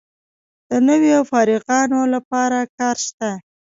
د 0.69 0.71
نویو 0.87 1.19
فارغانو 1.31 1.99
لپاره 2.13 2.59
کار 2.77 2.95
شته؟ 3.07 3.29